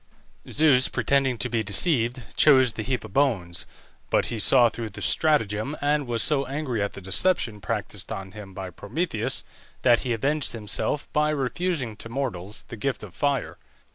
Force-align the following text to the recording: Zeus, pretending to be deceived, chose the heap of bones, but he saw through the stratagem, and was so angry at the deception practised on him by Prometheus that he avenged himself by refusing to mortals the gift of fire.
Zeus, 0.49 0.87
pretending 0.87 1.37
to 1.37 1.47
be 1.47 1.61
deceived, 1.61 2.23
chose 2.35 2.71
the 2.73 2.81
heap 2.81 3.03
of 3.03 3.13
bones, 3.13 3.67
but 4.09 4.25
he 4.33 4.39
saw 4.39 4.67
through 4.67 4.89
the 4.89 4.99
stratagem, 5.03 5.77
and 5.79 6.07
was 6.07 6.23
so 6.23 6.43
angry 6.47 6.81
at 6.81 6.93
the 6.93 7.01
deception 7.01 7.61
practised 7.61 8.11
on 8.11 8.31
him 8.31 8.55
by 8.55 8.71
Prometheus 8.71 9.43
that 9.83 9.99
he 9.99 10.11
avenged 10.11 10.53
himself 10.53 11.07
by 11.13 11.29
refusing 11.29 11.95
to 11.97 12.09
mortals 12.09 12.65
the 12.69 12.77
gift 12.77 13.03
of 13.03 13.13
fire. 13.13 13.59